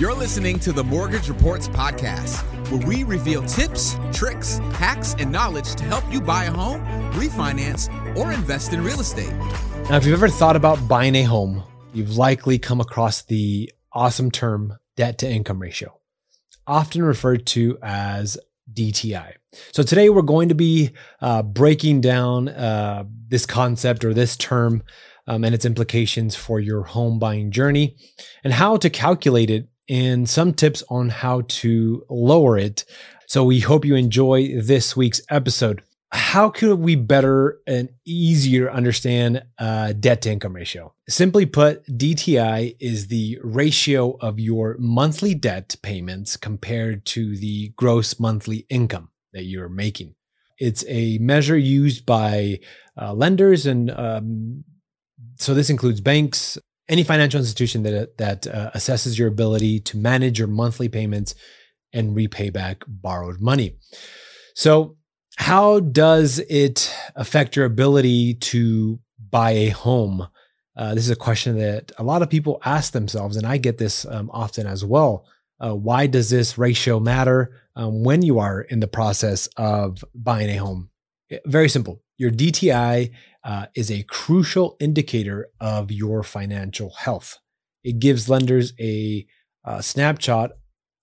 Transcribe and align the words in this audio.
You're 0.00 0.14
listening 0.14 0.58
to 0.60 0.72
the 0.72 0.82
Mortgage 0.82 1.28
Reports 1.28 1.68
Podcast, 1.68 2.40
where 2.70 2.86
we 2.88 3.04
reveal 3.04 3.42
tips, 3.42 3.98
tricks, 4.14 4.56
hacks, 4.72 5.14
and 5.18 5.30
knowledge 5.30 5.74
to 5.74 5.84
help 5.84 6.10
you 6.10 6.22
buy 6.22 6.44
a 6.44 6.50
home, 6.50 6.80
refinance, 7.12 7.86
or 8.16 8.32
invest 8.32 8.72
in 8.72 8.82
real 8.82 9.00
estate. 9.00 9.30
Now, 9.90 9.98
if 9.98 10.06
you've 10.06 10.14
ever 10.14 10.30
thought 10.30 10.56
about 10.56 10.88
buying 10.88 11.14
a 11.16 11.24
home, 11.24 11.64
you've 11.92 12.16
likely 12.16 12.58
come 12.58 12.80
across 12.80 13.20
the 13.24 13.70
awesome 13.92 14.30
term 14.30 14.78
debt 14.96 15.18
to 15.18 15.30
income 15.30 15.58
ratio, 15.58 16.00
often 16.66 17.02
referred 17.02 17.44
to 17.48 17.76
as 17.82 18.38
DTI. 18.72 19.34
So 19.72 19.82
today 19.82 20.08
we're 20.08 20.22
going 20.22 20.48
to 20.48 20.54
be 20.54 20.92
uh, 21.20 21.42
breaking 21.42 22.00
down 22.00 22.48
uh, 22.48 23.04
this 23.28 23.44
concept 23.44 24.06
or 24.06 24.14
this 24.14 24.34
term 24.38 24.82
um, 25.26 25.44
and 25.44 25.54
its 25.54 25.66
implications 25.66 26.36
for 26.36 26.58
your 26.58 26.84
home 26.84 27.18
buying 27.18 27.50
journey 27.50 27.96
and 28.42 28.54
how 28.54 28.78
to 28.78 28.88
calculate 28.88 29.50
it 29.50 29.68
and 29.90 30.28
some 30.28 30.54
tips 30.54 30.84
on 30.88 31.08
how 31.08 31.42
to 31.48 32.06
lower 32.08 32.56
it. 32.56 32.84
So 33.26 33.44
we 33.44 33.60
hope 33.60 33.84
you 33.84 33.96
enjoy 33.96 34.60
this 34.60 34.96
week's 34.96 35.20
episode. 35.28 35.82
How 36.12 36.48
could 36.48 36.78
we 36.78 36.96
better 36.96 37.58
and 37.66 37.88
easier 38.04 38.70
understand 38.70 39.42
uh, 39.58 39.92
debt 39.92 40.22
to 40.22 40.30
income 40.30 40.54
ratio? 40.54 40.94
Simply 41.08 41.46
put, 41.46 41.84
DTI 41.86 42.76
is 42.80 43.08
the 43.08 43.38
ratio 43.42 44.16
of 44.20 44.40
your 44.40 44.76
monthly 44.78 45.34
debt 45.34 45.76
payments 45.82 46.36
compared 46.36 47.04
to 47.06 47.36
the 47.36 47.68
gross 47.76 48.18
monthly 48.18 48.66
income 48.68 49.10
that 49.32 49.44
you're 49.44 49.68
making. 49.68 50.14
It's 50.58 50.84
a 50.88 51.18
measure 51.18 51.56
used 51.56 52.06
by 52.06 52.60
uh, 53.00 53.12
lenders 53.12 53.66
and 53.66 53.90
um, 53.90 54.64
so 55.36 55.54
this 55.54 55.70
includes 55.70 56.00
banks, 56.00 56.58
any 56.90 57.04
financial 57.04 57.38
institution 57.38 57.84
that 57.84 58.18
that 58.18 58.46
uh, 58.46 58.70
assesses 58.74 59.16
your 59.16 59.28
ability 59.28 59.80
to 59.80 59.96
manage 59.96 60.38
your 60.38 60.48
monthly 60.48 60.88
payments 60.88 61.34
and 61.92 62.14
repay 62.14 62.50
back 62.50 62.82
borrowed 62.86 63.40
money. 63.40 63.76
So, 64.54 64.96
how 65.36 65.80
does 65.80 66.40
it 66.50 66.92
affect 67.16 67.56
your 67.56 67.64
ability 67.64 68.34
to 68.34 69.00
buy 69.30 69.52
a 69.52 69.68
home? 69.68 70.26
Uh, 70.76 70.94
this 70.94 71.04
is 71.04 71.10
a 71.10 71.16
question 71.16 71.58
that 71.58 71.92
a 71.98 72.02
lot 72.02 72.22
of 72.22 72.28
people 72.28 72.60
ask 72.64 72.92
themselves, 72.92 73.36
and 73.36 73.46
I 73.46 73.56
get 73.56 73.78
this 73.78 74.04
um, 74.06 74.28
often 74.32 74.66
as 74.66 74.84
well. 74.84 75.26
Uh, 75.60 75.74
why 75.74 76.06
does 76.06 76.30
this 76.30 76.58
ratio 76.58 76.98
matter 76.98 77.52
um, 77.76 78.02
when 78.02 78.22
you 78.22 78.38
are 78.38 78.62
in 78.62 78.80
the 78.80 78.88
process 78.88 79.46
of 79.56 80.04
buying 80.14 80.50
a 80.50 80.56
home? 80.56 80.90
Very 81.46 81.68
simple. 81.68 82.02
Your 82.20 82.30
DTI 82.30 83.12
uh, 83.44 83.66
is 83.74 83.90
a 83.90 84.02
crucial 84.02 84.76
indicator 84.78 85.48
of 85.58 85.90
your 85.90 86.22
financial 86.22 86.90
health. 86.90 87.38
It 87.82 87.98
gives 87.98 88.28
lenders 88.28 88.74
a, 88.78 89.26
a 89.64 89.82
snapshot 89.82 90.50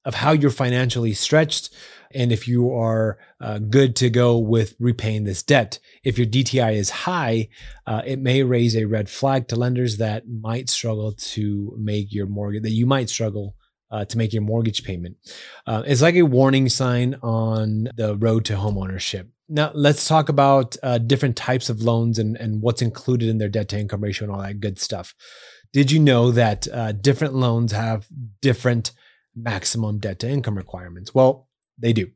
of 0.06 0.14
how 0.14 0.34
you're 0.34 0.52
financially 0.52 1.16
stretched 1.16 1.74
and 2.14 2.32
if 2.32 2.48
you 2.48 2.72
are 2.72 3.18
uh, 3.42 3.58
good 3.58 3.96
to 3.96 4.12
go 4.12 4.38
with 4.38 4.76
repaying 4.80 5.24
this 5.24 5.42
debt. 5.42 5.80
If 6.04 6.20
your 6.20 6.28
DTI 6.28 6.76
is 6.76 6.92
high, 6.92 7.50
uh, 7.88 8.04
it 8.06 8.20
may 8.20 8.44
raise 8.44 8.76
a 8.76 8.86
red 8.86 9.10
flag 9.10 9.48
to 9.48 9.56
lenders 9.56 9.98
that 9.98 10.28
might 10.28 10.70
struggle 10.70 11.14
to 11.14 11.76
make 11.80 12.14
your 12.14 12.28
mortgage, 12.28 12.62
that 12.62 12.70
you 12.70 12.86
might 12.86 13.10
struggle 13.10 13.56
uh, 13.92 14.06
to 14.06 14.18
make 14.18 14.34
your 14.34 14.42
mortgage 14.42 14.84
payment. 14.84 15.18
Uh, 15.66 15.84
it's 15.86 16.02
like 16.02 16.16
a 16.16 16.24
warning 16.24 16.70
sign 16.70 17.16
on 17.22 17.90
the 17.96 18.16
road 18.18 18.46
to 18.46 18.54
homeownership. 18.54 19.28
Now, 19.50 19.72
let's 19.74 20.08
talk 20.08 20.28
about 20.28 20.76
uh, 20.84 20.98
different 20.98 21.38
types 21.38 21.70
of 21.70 21.82
loans 21.82 22.20
and, 22.20 22.36
and 22.36 22.62
what's 22.62 22.82
included 22.82 23.30
in 23.30 23.38
their 23.38 23.50
debt 23.50 23.70
to 23.70 23.80
income 23.80 24.02
ratio 24.02 24.28
and 24.28 24.36
all 24.36 24.42
that 24.42 24.60
good 24.60 24.80
stuff. 24.80 25.16
Did 25.72 25.92
you 25.92 26.00
know 26.00 26.32
that 26.32 26.68
uh, 26.68 26.92
different 26.92 27.34
loans 27.34 27.72
have 27.72 28.08
different 28.42 28.92
maximum 29.36 30.00
debt 30.00 30.20
to 30.20 30.30
income 30.30 30.58
requirements? 30.58 31.14
Well, 31.14 31.48
they 31.78 31.94
do. 31.94 32.08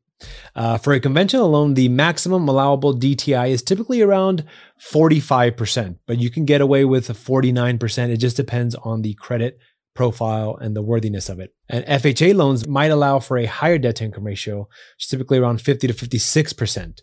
Uh, 0.56 0.78
for 0.78 0.94
a 0.94 1.00
conventional 1.00 1.50
loan, 1.50 1.73
the 1.73 1.89
maximum 1.89 2.47
allowable 2.47 2.97
DTI 2.97 3.50
is 3.50 3.63
typically 3.63 4.01
around 4.01 4.44
45%, 4.79 5.97
but 6.06 6.19
you 6.19 6.29
can 6.29 6.46
get 6.46 6.62
away 6.62 6.85
with 6.85 7.07
49%. 7.07 8.09
It 8.09 8.17
just 8.17 8.38
depends 8.38 8.75
on 8.75 9.01
the 9.01 9.13
credit 9.16 9.59
profile 9.94 10.57
and 10.62 10.75
the 10.75 10.81
worthiness 10.81 11.29
of 11.29 11.40
it. 11.40 11.53
And 11.69 11.85
FHA 11.85 12.35
loans 12.35 12.68
might 12.68 12.91
allow 12.91 13.19
for 13.19 13.38
a 13.38 13.46
higher 13.46 13.78
debt 13.78 13.97
to 13.97 14.06
income 14.06 14.25
ratio, 14.25 14.68
typically 15.00 15.38
around 15.38 15.62
50 15.62 15.88
to 15.88 15.94
56%. 15.94 17.00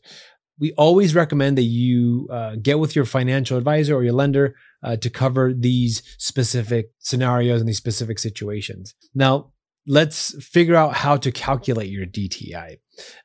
We 0.61 0.73
always 0.73 1.15
recommend 1.15 1.57
that 1.59 1.63
you 1.63 2.29
uh, 2.33 2.57
get 2.61 2.79
with 2.79 2.97
your 2.97 3.05
financial 3.05 3.57
advisor 3.57 3.95
or 3.95 4.03
your 4.03 4.13
lender 4.13 4.57
uh, 4.83 4.97
to 4.97 5.11
cover 5.11 5.53
these 5.53 6.03
specific 6.19 6.91
scenarios 6.99 7.61
and 7.61 7.69
these 7.69 7.77
specific 7.77 8.19
situations. 8.19 8.95
Now, 9.15 9.53
let's 9.87 10.35
figure 10.45 10.75
out 10.75 10.95
how 10.95 11.17
to 11.17 11.33
calculate 11.33 11.91
your 11.91 12.07
DTI. 12.07 12.79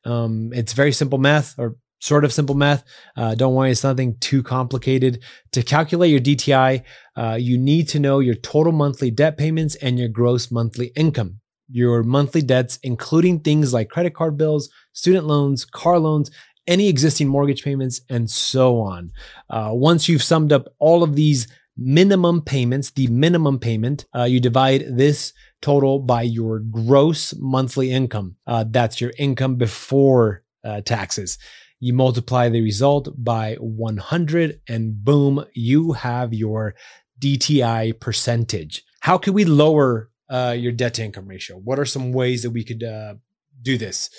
Um, 0.06 0.52
it's 0.54 0.74
very 0.74 0.92
simple 0.92 1.18
math, 1.18 1.56
or 1.58 1.76
sort 2.04 2.26
of 2.26 2.34
simple 2.34 2.56
math. 2.56 2.84
Uh, 3.16 3.34
don't 3.34 3.56
worry, 3.56 3.72
it's 3.72 3.84
nothing 3.84 4.18
too 4.20 4.44
complicated. 4.44 5.24
To 5.54 5.64
calculate 5.64 6.12
your 6.12 6.20
DTI, 6.20 6.84
uh, 7.16 7.38
you 7.40 7.58
need 7.58 7.88
to 7.90 8.00
know 8.00 8.20
your 8.20 8.36
total 8.36 8.74
monthly 8.74 9.10
debt 9.10 9.38
payments 9.38 9.76
and 9.76 9.98
your 9.98 10.10
gross 10.10 10.52
monthly 10.52 10.88
income. 10.98 11.40
Your 11.70 12.04
monthly 12.04 12.42
debts, 12.42 12.78
including 12.84 13.40
things 13.40 13.74
like 13.74 13.90
credit 13.90 14.14
card 14.14 14.38
bills, 14.38 14.70
student 14.92 15.26
loans, 15.26 15.64
car 15.64 15.98
loans, 15.98 16.30
any 16.68 16.90
existing 16.90 17.30
mortgage 17.30 17.64
payments, 17.64 18.02
and 18.10 18.30
so 18.30 18.82
on. 18.82 19.12
Uh, 19.50 19.70
once 19.72 20.10
you've 20.10 20.24
summed 20.24 20.52
up 20.52 20.68
all 20.80 21.04
of 21.04 21.16
these 21.16 21.48
minimum 21.78 22.42
payments, 22.42 22.92
the 22.92 23.08
minimum 23.08 23.60
payment, 23.60 24.06
uh, 24.14 24.24
you 24.24 24.42
divide 24.42 24.84
this 24.90 25.32
total 25.62 26.00
by 26.00 26.22
your 26.22 26.60
gross 26.60 27.34
monthly 27.40 27.92
income. 27.92 28.36
Uh, 28.46 28.66
that's 28.68 29.00
your 29.00 29.14
income 29.18 29.56
before 29.56 30.44
uh, 30.66 30.82
taxes. 30.82 31.38
You 31.84 31.92
multiply 31.92 32.48
the 32.48 32.62
result 32.62 33.10
by 33.18 33.56
100, 33.60 34.62
and 34.70 35.04
boom, 35.04 35.44
you 35.54 35.92
have 35.92 36.34
your 36.34 36.76
DTI 37.20 38.00
percentage. 38.00 38.84
How 39.02 39.18
can 39.18 39.34
we 39.34 39.44
lower 39.44 40.10
uh, 40.30 40.56
your 40.58 40.72
debt 40.72 40.94
to 40.94 41.04
income 41.04 41.28
ratio? 41.28 41.58
What 41.58 41.80
are 41.80 41.86
some 41.86 42.14
ways 42.14 42.44
that 42.44 42.52
we 42.52 42.64
could 42.64 42.84
uh, 42.84 43.16
do 43.62 43.78
this? 43.78 44.10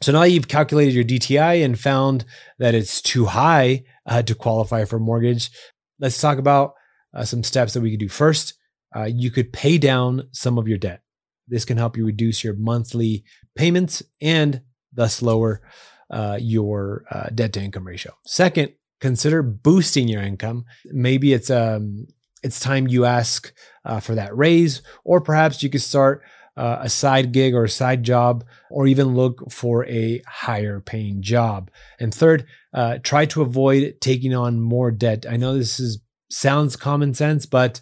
So 0.00 0.12
now 0.12 0.22
you've 0.22 0.46
calculated 0.46 0.94
your 0.94 1.02
DTI 1.02 1.64
and 1.64 1.76
found 1.76 2.24
that 2.60 2.76
it's 2.76 3.02
too 3.02 3.24
high 3.24 3.82
uh, 4.06 4.22
to 4.22 4.36
qualify 4.36 4.84
for 4.84 4.98
a 4.98 5.00
mortgage. 5.00 5.50
Let's 5.98 6.20
talk 6.20 6.38
about 6.38 6.74
uh, 7.12 7.24
some 7.24 7.42
steps 7.42 7.74
that 7.74 7.80
we 7.80 7.90
could 7.90 7.98
do. 7.98 8.08
First, 8.08 8.54
uh, 8.94 9.08
you 9.12 9.32
could 9.32 9.52
pay 9.52 9.76
down 9.76 10.28
some 10.30 10.56
of 10.56 10.68
your 10.68 10.78
debt. 10.78 11.02
This 11.48 11.64
can 11.64 11.78
help 11.78 11.96
you 11.96 12.06
reduce 12.06 12.44
your 12.44 12.54
monthly 12.54 13.24
payments 13.56 14.04
and 14.20 14.60
thus 14.92 15.20
lower 15.20 15.62
uh, 16.10 16.38
your 16.40 17.04
uh, 17.10 17.28
debt 17.34 17.52
to 17.52 17.60
income 17.60 17.86
ratio. 17.86 18.12
Second, 18.24 18.72
consider 19.00 19.42
boosting 19.42 20.08
your 20.08 20.22
income. 20.22 20.64
Maybe 20.86 21.32
it's 21.32 21.50
um 21.50 22.06
it's 22.42 22.60
time 22.60 22.86
you 22.86 23.04
ask 23.04 23.52
uh, 23.84 24.00
for 24.00 24.14
that 24.14 24.36
raise, 24.36 24.82
or 25.04 25.20
perhaps 25.20 25.62
you 25.62 25.70
could 25.70 25.82
start 25.82 26.22
uh, 26.56 26.78
a 26.80 26.88
side 26.88 27.32
gig 27.32 27.54
or 27.54 27.64
a 27.64 27.68
side 27.68 28.02
job, 28.02 28.44
or 28.70 28.86
even 28.86 29.14
look 29.14 29.50
for 29.50 29.86
a 29.86 30.22
higher 30.26 30.80
paying 30.80 31.22
job. 31.22 31.70
And 32.00 32.12
third, 32.12 32.46
uh, 32.74 32.98
try 33.02 33.26
to 33.26 33.42
avoid 33.42 33.96
taking 34.00 34.34
on 34.34 34.60
more 34.60 34.90
debt. 34.90 35.26
I 35.28 35.36
know 35.36 35.56
this 35.56 35.80
is 35.80 36.00
sounds 36.30 36.76
common 36.76 37.14
sense, 37.14 37.46
but 37.46 37.80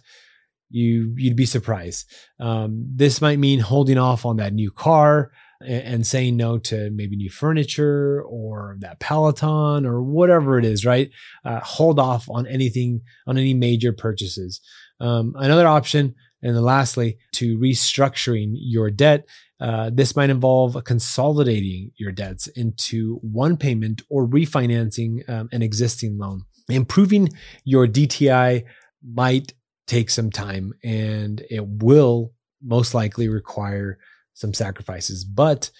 you 0.69 1.13
you'd 1.17 1.35
be 1.35 1.45
surprised. 1.45 2.11
Um, 2.39 2.85
this 2.95 3.21
might 3.21 3.39
mean 3.39 3.59
holding 3.59 3.97
off 3.97 4.25
on 4.25 4.37
that 4.37 4.53
new 4.53 4.71
car, 4.71 5.31
and 5.61 6.05
saying 6.05 6.37
no 6.37 6.57
to 6.57 6.89
maybe 6.91 7.15
new 7.15 7.29
furniture 7.29 8.23
or 8.23 8.77
that 8.79 8.99
Peloton 8.99 9.85
or 9.85 10.01
whatever 10.01 10.59
it 10.59 10.65
is, 10.65 10.85
right? 10.85 11.09
Uh, 11.43 11.59
hold 11.61 11.99
off 11.99 12.27
on 12.29 12.45
anything, 12.47 13.01
on 13.25 13.37
any 13.37 13.53
major 13.53 13.91
purchases. 13.91 14.61
Um, 14.99 15.33
another 15.37 15.67
option, 15.67 16.15
and 16.41 16.55
then 16.55 16.63
lastly, 16.63 17.17
to 17.33 17.57
restructuring 17.57 18.53
your 18.55 18.91
debt. 18.91 19.25
Uh, 19.59 19.89
this 19.91 20.15
might 20.15 20.29
involve 20.29 20.83
consolidating 20.83 21.91
your 21.97 22.11
debts 22.11 22.45
into 22.47 23.15
one 23.23 23.57
payment 23.57 24.03
or 24.09 24.27
refinancing 24.27 25.27
um, 25.27 25.49
an 25.51 25.63
existing 25.63 26.17
loan. 26.17 26.43
Improving 26.69 27.29
your 27.63 27.87
DTI 27.87 28.65
might 29.03 29.53
take 29.87 30.09
some 30.09 30.29
time 30.29 30.73
and 30.83 31.41
it 31.49 31.65
will 31.65 32.33
most 32.61 32.93
likely 32.93 33.29
require 33.29 33.97
some 34.37 34.53
sacrifices, 34.53 35.25
but 35.25 35.71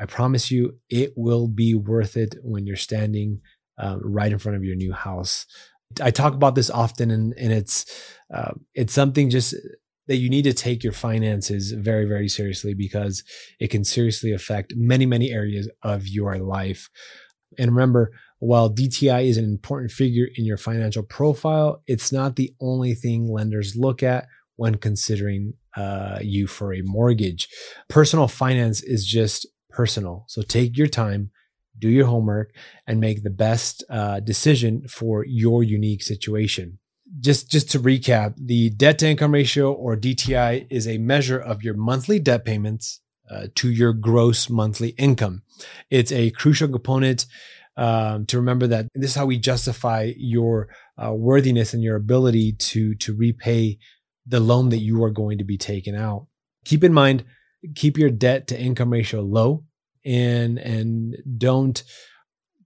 I 0.00 0.06
promise 0.06 0.50
you 0.50 0.78
it 0.88 1.12
will 1.14 1.46
be 1.46 1.74
worth 1.74 2.16
it 2.16 2.36
when 2.42 2.66
you're 2.66 2.76
standing 2.76 3.40
uh, 3.78 3.98
right 4.00 4.32
in 4.32 4.38
front 4.38 4.56
of 4.56 4.64
your 4.64 4.76
new 4.76 4.92
house. 4.92 5.44
I 6.00 6.10
talk 6.10 6.32
about 6.32 6.54
this 6.54 6.70
often, 6.70 7.10
and, 7.10 7.34
and 7.36 7.52
it's 7.52 7.84
uh, 8.34 8.52
it's 8.74 8.94
something 8.94 9.28
just 9.28 9.54
that 10.06 10.16
you 10.16 10.30
need 10.30 10.44
to 10.44 10.54
take 10.54 10.82
your 10.82 10.92
finances 10.92 11.72
very 11.72 12.06
very 12.06 12.28
seriously 12.28 12.72
because 12.72 13.22
it 13.60 13.68
can 13.68 13.84
seriously 13.84 14.32
affect 14.32 14.72
many 14.74 15.04
many 15.06 15.30
areas 15.30 15.68
of 15.82 16.08
your 16.08 16.38
life. 16.38 16.88
And 17.58 17.70
remember, 17.70 18.12
while 18.38 18.72
DTI 18.72 19.26
is 19.26 19.36
an 19.36 19.44
important 19.44 19.90
figure 19.90 20.28
in 20.34 20.44
your 20.46 20.58
financial 20.58 21.02
profile, 21.02 21.82
it's 21.86 22.12
not 22.12 22.36
the 22.36 22.54
only 22.60 22.94
thing 22.94 23.30
lenders 23.30 23.76
look 23.76 24.02
at 24.02 24.26
when 24.56 24.76
considering 24.76 25.54
uh, 25.78 26.18
you 26.20 26.46
for 26.46 26.74
a 26.74 26.82
mortgage. 26.82 27.48
Personal 27.88 28.26
finance 28.26 28.82
is 28.82 29.06
just 29.06 29.46
personal. 29.70 30.24
So 30.26 30.42
take 30.42 30.76
your 30.76 30.88
time, 30.88 31.30
do 31.78 31.88
your 31.88 32.06
homework, 32.06 32.52
and 32.86 32.98
make 32.98 33.22
the 33.22 33.30
best 33.30 33.84
uh, 33.88 34.18
decision 34.20 34.88
for 34.88 35.24
your 35.24 35.62
unique 35.62 36.02
situation. 36.02 36.78
Just, 37.20 37.50
just 37.50 37.70
to 37.70 37.78
recap, 37.78 38.34
the 38.36 38.70
debt 38.70 38.98
to 38.98 39.08
income 39.08 39.32
ratio 39.32 39.72
or 39.72 39.96
DTI 39.96 40.66
is 40.68 40.86
a 40.88 40.98
measure 40.98 41.38
of 41.38 41.62
your 41.62 41.74
monthly 41.74 42.18
debt 42.18 42.44
payments 42.44 43.00
uh, 43.30 43.46
to 43.54 43.70
your 43.70 43.92
gross 43.92 44.50
monthly 44.50 44.90
income. 44.90 45.42
It's 45.90 46.12
a 46.12 46.30
crucial 46.32 46.68
component 46.68 47.26
um, 47.76 48.26
to 48.26 48.38
remember 48.38 48.66
that 48.66 48.88
this 48.94 49.10
is 49.10 49.16
how 49.16 49.26
we 49.26 49.38
justify 49.38 50.12
your 50.16 50.68
uh, 51.02 51.12
worthiness 51.12 51.72
and 51.72 51.82
your 51.82 51.94
ability 51.94 52.54
to 52.54 52.96
to 52.96 53.14
repay 53.14 53.78
the 54.28 54.40
loan 54.40 54.68
that 54.68 54.78
you 54.78 55.02
are 55.02 55.10
going 55.10 55.38
to 55.38 55.44
be 55.44 55.56
taking 55.56 55.96
out. 55.96 56.26
Keep 56.64 56.84
in 56.84 56.92
mind, 56.92 57.24
keep 57.74 57.96
your 57.96 58.10
debt 58.10 58.46
to 58.48 58.60
income 58.60 58.90
ratio 58.90 59.22
low, 59.22 59.64
and 60.04 60.58
and 60.58 61.16
don't 61.38 61.82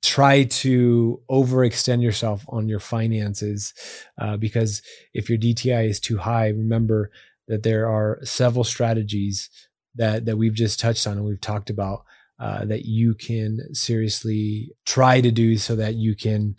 try 0.03 0.43
to 0.43 1.23
overextend 1.31 2.03
yourself 2.03 2.45
on 2.49 2.69
your 2.69 2.81
finances 2.81 3.73
uh, 4.21 4.37
because 4.37 4.83
if 5.15 5.31
your 5.31 5.39
DTI 5.39 5.89
is 5.89 6.01
too 6.01 6.19
high, 6.19 6.49
remember 6.49 7.11
that 7.47 7.63
there 7.63 7.89
are 7.89 8.19
several 8.25 8.65
strategies 8.65 9.49
that 9.95 10.25
that 10.25 10.37
we've 10.37 10.55
just 10.55 10.81
touched 10.81 11.07
on 11.07 11.17
and 11.17 11.25
we've 11.25 11.41
talked 11.41 11.71
about 11.71 12.05
uh, 12.41 12.65
that 12.65 12.85
you 12.85 13.15
can 13.15 13.59
seriously 13.73 14.73
try 14.85 15.21
to 15.21 15.31
do 15.31 15.57
so 15.57 15.77
that 15.77 15.95
you 15.95 16.17
can 16.17 16.57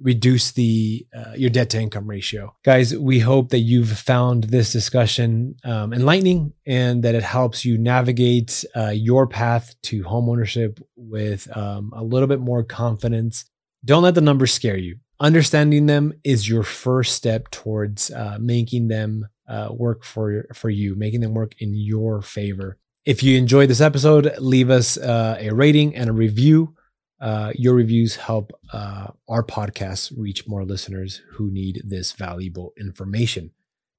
reduce 0.00 0.52
the 0.52 1.06
uh, 1.14 1.32
your 1.36 1.50
debt 1.50 1.70
to 1.70 1.80
income 1.80 2.06
ratio 2.06 2.54
guys 2.64 2.96
we 2.96 3.18
hope 3.18 3.50
that 3.50 3.60
you've 3.60 3.98
found 3.98 4.44
this 4.44 4.72
discussion 4.72 5.54
um, 5.64 5.92
enlightening 5.92 6.52
and 6.66 7.02
that 7.02 7.14
it 7.14 7.22
helps 7.22 7.64
you 7.64 7.76
navigate 7.76 8.64
uh, 8.76 8.88
your 8.88 9.26
path 9.26 9.74
to 9.82 10.02
homeownership 10.02 10.80
with 10.96 11.54
um, 11.56 11.92
a 11.94 12.02
little 12.02 12.28
bit 12.28 12.40
more 12.40 12.64
confidence 12.64 13.44
don't 13.84 14.02
let 14.02 14.14
the 14.14 14.20
numbers 14.20 14.52
scare 14.52 14.76
you 14.76 14.96
understanding 15.20 15.86
them 15.86 16.14
is 16.24 16.48
your 16.48 16.62
first 16.62 17.14
step 17.14 17.50
towards 17.50 18.10
uh, 18.10 18.38
making 18.40 18.88
them 18.88 19.28
uh, 19.50 19.68
work 19.70 20.04
for 20.04 20.46
for 20.54 20.70
you, 20.70 20.94
making 20.94 21.20
them 21.20 21.34
work 21.34 21.54
in 21.58 21.74
your 21.74 22.22
favor. 22.22 22.78
If 23.04 23.22
you 23.22 23.36
enjoyed 23.36 23.68
this 23.68 23.80
episode, 23.80 24.32
leave 24.38 24.70
us 24.70 24.96
uh, 24.96 25.36
a 25.38 25.50
rating 25.50 25.96
and 25.96 26.08
a 26.08 26.12
review. 26.12 26.74
Uh, 27.20 27.52
your 27.54 27.74
reviews 27.74 28.16
help 28.16 28.52
uh, 28.72 29.08
our 29.28 29.42
podcast 29.44 30.12
reach 30.16 30.48
more 30.48 30.64
listeners 30.64 31.22
who 31.32 31.50
need 31.50 31.82
this 31.84 32.12
valuable 32.12 32.72
information. 32.78 33.50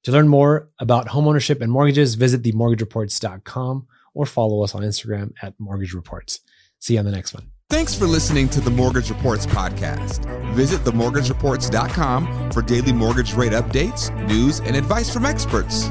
To 0.04 0.12
learn 0.12 0.28
more 0.28 0.70
about 0.80 1.10
homeownership 1.10 1.62
and 1.62 1.72
mortgages, 1.72 2.16
visit 2.16 2.42
themortgagereports.com 2.42 3.88
or 4.14 4.26
follow 4.26 4.64
us 4.64 4.74
on 4.74 4.82
Instagram 4.82 5.34
at 5.42 5.60
Mortgage 5.60 5.94
Reports. 5.94 6.40
See 6.80 6.94
you 6.96 7.00
on 7.00 7.06
the 7.06 7.12
next 7.12 7.34
one. 7.34 7.52
Thanks 7.70 7.96
for 7.96 8.06
listening 8.06 8.50
to 8.50 8.60
the 8.60 8.72
Mortgage 8.72 9.10
Reports 9.10 9.46
podcast. 9.46 10.26
Visit 10.56 10.82
themortgagereports.com 10.82 12.52
for 12.52 12.62
daily 12.62 12.92
mortgage 12.92 13.34
rate 13.34 13.54
updates, 13.54 14.10
news, 14.28 14.60
and 14.60 14.76
advice 14.76 15.14
from 15.14 15.26
experts. 15.26 15.90